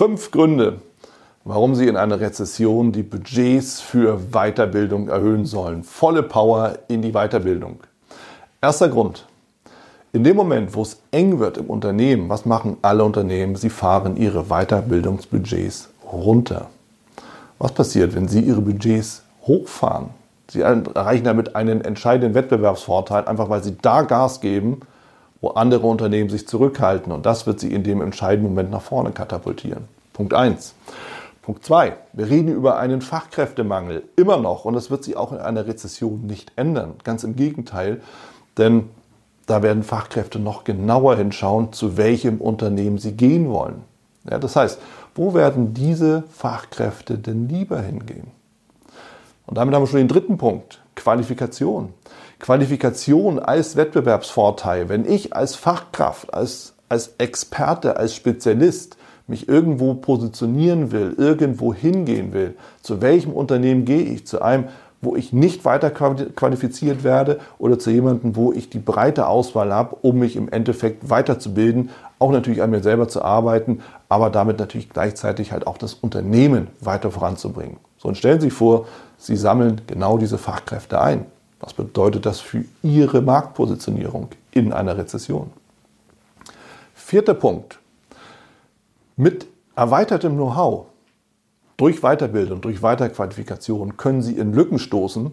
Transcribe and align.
Fünf 0.00 0.30
Gründe, 0.30 0.80
warum 1.44 1.74
Sie 1.74 1.86
in 1.86 1.98
einer 1.98 2.20
Rezession 2.20 2.90
die 2.90 3.02
Budgets 3.02 3.82
für 3.82 4.18
Weiterbildung 4.32 5.08
erhöhen 5.08 5.44
sollen. 5.44 5.84
Volle 5.84 6.22
Power 6.22 6.78
in 6.88 7.02
die 7.02 7.12
Weiterbildung. 7.12 7.80
Erster 8.62 8.88
Grund. 8.88 9.26
In 10.14 10.24
dem 10.24 10.36
Moment, 10.36 10.74
wo 10.74 10.80
es 10.80 11.02
eng 11.10 11.38
wird 11.38 11.58
im 11.58 11.66
Unternehmen, 11.66 12.30
was 12.30 12.46
machen 12.46 12.78
alle 12.80 13.04
Unternehmen? 13.04 13.56
Sie 13.56 13.68
fahren 13.68 14.16
ihre 14.16 14.44
Weiterbildungsbudgets 14.44 15.90
runter. 16.10 16.70
Was 17.58 17.72
passiert, 17.72 18.14
wenn 18.14 18.26
Sie 18.26 18.40
Ihre 18.40 18.62
Budgets 18.62 19.22
hochfahren? 19.46 20.06
Sie 20.48 20.62
erreichen 20.62 21.24
damit 21.24 21.54
einen 21.54 21.82
entscheidenden 21.82 22.34
Wettbewerbsvorteil, 22.34 23.26
einfach 23.26 23.50
weil 23.50 23.62
Sie 23.62 23.76
da 23.82 24.00
Gas 24.00 24.40
geben, 24.40 24.80
wo 25.40 25.48
andere 25.50 25.86
Unternehmen 25.86 26.30
sich 26.30 26.46
zurückhalten. 26.46 27.12
Und 27.12 27.26
das 27.26 27.46
wird 27.46 27.60
sie 27.60 27.72
in 27.72 27.82
dem 27.82 28.00
entscheidenden 28.02 28.50
Moment 28.50 28.70
nach 28.70 28.82
vorne 28.82 29.12
katapultieren. 29.12 29.88
Punkt 30.12 30.34
1. 30.34 30.74
Punkt 31.42 31.64
2. 31.64 31.96
Wir 32.12 32.28
reden 32.28 32.52
über 32.52 32.78
einen 32.78 33.00
Fachkräftemangel 33.00 34.04
immer 34.16 34.36
noch 34.36 34.64
und 34.64 34.74
das 34.74 34.90
wird 34.90 35.04
sich 35.04 35.16
auch 35.16 35.32
in 35.32 35.38
einer 35.38 35.66
Rezession 35.66 36.26
nicht 36.26 36.52
ändern. 36.56 36.94
Ganz 37.02 37.24
im 37.24 37.36
Gegenteil, 37.36 38.02
denn 38.58 38.90
da 39.46 39.62
werden 39.62 39.82
Fachkräfte 39.82 40.38
noch 40.38 40.64
genauer 40.64 41.16
hinschauen, 41.16 41.72
zu 41.72 41.96
welchem 41.96 42.40
Unternehmen 42.40 42.98
sie 42.98 43.12
gehen 43.12 43.48
wollen. 43.50 43.82
Ja, 44.30 44.38
das 44.38 44.54
heißt, 44.54 44.78
wo 45.14 45.34
werden 45.34 45.74
diese 45.74 46.22
Fachkräfte 46.30 47.18
denn 47.18 47.48
lieber 47.48 47.80
hingehen? 47.80 48.28
Und 49.46 49.56
damit 49.56 49.74
haben 49.74 49.82
wir 49.82 49.88
schon 49.88 49.98
den 49.98 50.08
dritten 50.08 50.38
Punkt, 50.38 50.80
Qualifikation. 50.94 51.92
Qualifikation 52.40 53.38
als 53.38 53.76
Wettbewerbsvorteil, 53.76 54.88
wenn 54.88 55.04
ich 55.04 55.36
als 55.36 55.54
Fachkraft, 55.54 56.34
als, 56.34 56.74
als 56.88 57.14
Experte, 57.18 57.96
als 57.96 58.14
Spezialist 58.14 58.96
mich 59.26 59.48
irgendwo 59.48 59.94
positionieren 59.94 60.90
will, 60.90 61.14
irgendwo 61.16 61.72
hingehen 61.72 62.32
will, 62.32 62.56
zu 62.82 63.00
welchem 63.00 63.32
Unternehmen 63.32 63.84
gehe 63.84 64.02
ich? 64.02 64.26
Zu 64.26 64.42
einem, 64.42 64.64
wo 65.02 65.16
ich 65.16 65.32
nicht 65.32 65.64
weiter 65.64 65.90
qualifiziert 65.90 67.04
werde 67.04 67.38
oder 67.58 67.78
zu 67.78 67.90
jemandem, 67.90 68.36
wo 68.36 68.52
ich 68.52 68.68
die 68.68 68.78
breite 68.78 69.28
Auswahl 69.28 69.72
habe, 69.72 69.96
um 70.02 70.18
mich 70.18 70.36
im 70.36 70.48
Endeffekt 70.50 71.08
weiterzubilden, 71.08 71.90
auch 72.18 72.32
natürlich 72.32 72.62
an 72.62 72.70
mir 72.70 72.82
selber 72.82 73.08
zu 73.08 73.22
arbeiten, 73.22 73.80
aber 74.08 74.28
damit 74.30 74.58
natürlich 74.58 74.90
gleichzeitig 74.90 75.52
halt 75.52 75.66
auch 75.66 75.78
das 75.78 75.94
Unternehmen 75.94 76.68
weiter 76.80 77.10
voranzubringen. 77.10 77.78
So, 77.96 78.08
und 78.08 78.16
stellen 78.16 78.40
Sie 78.40 78.48
sich 78.48 78.54
vor, 78.54 78.86
Sie 79.16 79.36
sammeln 79.36 79.82
genau 79.86 80.18
diese 80.18 80.38
Fachkräfte 80.38 81.00
ein. 81.00 81.26
Was 81.60 81.74
bedeutet 81.74 82.26
das 82.26 82.40
für 82.40 82.64
Ihre 82.82 83.20
Marktpositionierung 83.20 84.28
in 84.50 84.72
einer 84.72 84.96
Rezession? 84.96 85.50
Vierter 86.94 87.34
Punkt. 87.34 87.78
Mit 89.16 89.46
erweitertem 89.76 90.34
Know-how, 90.34 90.86
durch 91.76 92.00
Weiterbildung, 92.00 92.60
durch 92.60 92.82
Weiterqualifikation 92.82 93.96
können 93.96 94.22
Sie 94.22 94.36
in 94.36 94.54
Lücken 94.54 94.78
stoßen, 94.78 95.30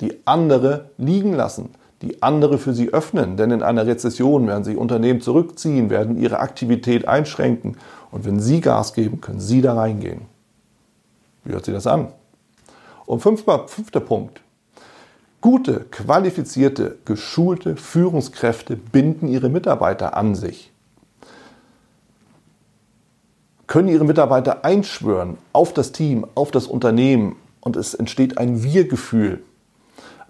die 0.00 0.20
andere 0.26 0.90
liegen 0.98 1.32
lassen, 1.32 1.70
die 2.02 2.22
andere 2.22 2.58
für 2.58 2.74
Sie 2.74 2.92
öffnen. 2.92 3.36
Denn 3.36 3.50
in 3.50 3.62
einer 3.62 3.86
Rezession 3.86 4.46
werden 4.46 4.64
sich 4.64 4.76
Unternehmen 4.76 5.20
zurückziehen, 5.20 5.90
werden 5.90 6.18
ihre 6.18 6.40
Aktivität 6.40 7.08
einschränken. 7.08 7.76
Und 8.10 8.24
wenn 8.24 8.40
Sie 8.40 8.60
Gas 8.60 8.92
geben, 8.92 9.20
können 9.20 9.40
Sie 9.40 9.62
da 9.62 9.74
reingehen. 9.74 10.22
Wie 11.44 11.52
hört 11.52 11.64
sich 11.64 11.74
das 11.74 11.86
an? 11.86 12.08
Und 13.06 13.20
fünfter, 13.20 13.66
fünfter 13.68 14.00
Punkt. 14.00 14.40
Gute, 15.40 15.86
qualifizierte, 15.90 16.98
geschulte 17.06 17.76
Führungskräfte 17.76 18.76
binden 18.76 19.26
ihre 19.26 19.48
Mitarbeiter 19.48 20.14
an 20.14 20.34
sich, 20.34 20.70
können 23.66 23.88
ihre 23.88 24.04
Mitarbeiter 24.04 24.66
einschwören 24.66 25.38
auf 25.54 25.72
das 25.72 25.92
Team, 25.92 26.26
auf 26.34 26.50
das 26.50 26.66
Unternehmen 26.66 27.36
und 27.60 27.76
es 27.76 27.94
entsteht 27.94 28.36
ein 28.36 28.62
Wir-Gefühl. 28.62 29.42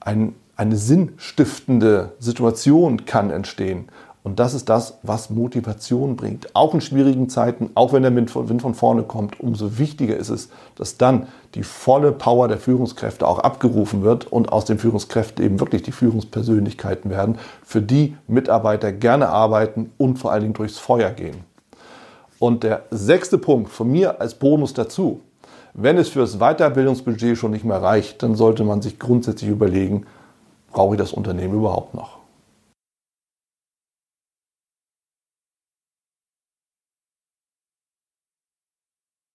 Ein, 0.00 0.34
eine 0.56 0.76
sinnstiftende 0.76 2.14
Situation 2.18 3.04
kann 3.04 3.30
entstehen. 3.30 3.88
Und 4.26 4.40
das 4.40 4.54
ist 4.54 4.68
das, 4.68 4.98
was 5.04 5.30
Motivation 5.30 6.16
bringt. 6.16 6.52
Auch 6.56 6.74
in 6.74 6.80
schwierigen 6.80 7.28
Zeiten, 7.28 7.70
auch 7.76 7.92
wenn 7.92 8.02
der 8.02 8.12
Wind 8.16 8.28
von 8.28 8.74
vorne 8.74 9.04
kommt, 9.04 9.38
umso 9.38 9.78
wichtiger 9.78 10.16
ist 10.16 10.30
es, 10.30 10.48
dass 10.74 10.96
dann 10.96 11.28
die 11.54 11.62
volle 11.62 12.10
Power 12.10 12.48
der 12.48 12.58
Führungskräfte 12.58 13.24
auch 13.24 13.38
abgerufen 13.38 14.02
wird 14.02 14.26
und 14.26 14.50
aus 14.50 14.64
den 14.64 14.80
Führungskräften 14.80 15.44
eben 15.44 15.60
wirklich 15.60 15.82
die 15.82 15.92
Führungspersönlichkeiten 15.92 17.08
werden, 17.08 17.38
für 17.62 17.80
die 17.80 18.16
Mitarbeiter 18.26 18.90
gerne 18.90 19.28
arbeiten 19.28 19.92
und 19.96 20.18
vor 20.18 20.32
allen 20.32 20.42
Dingen 20.42 20.54
durchs 20.54 20.78
Feuer 20.78 21.10
gehen. 21.10 21.44
Und 22.40 22.64
der 22.64 22.82
sechste 22.90 23.38
Punkt 23.38 23.70
von 23.70 23.88
mir 23.92 24.20
als 24.20 24.34
Bonus 24.34 24.74
dazu. 24.74 25.20
Wenn 25.72 25.98
es 25.98 26.08
fürs 26.08 26.38
Weiterbildungsbudget 26.38 27.38
schon 27.38 27.52
nicht 27.52 27.64
mehr 27.64 27.80
reicht, 27.80 28.24
dann 28.24 28.34
sollte 28.34 28.64
man 28.64 28.82
sich 28.82 28.98
grundsätzlich 28.98 29.50
überlegen, 29.50 30.04
brauche 30.72 30.96
ich 30.96 30.98
das 30.98 31.12
Unternehmen 31.12 31.54
überhaupt 31.54 31.94
noch? 31.94 32.25